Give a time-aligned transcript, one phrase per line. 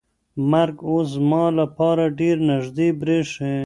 [0.51, 3.55] مرګ اوس زما لپاره ډېر نږدې برېښي.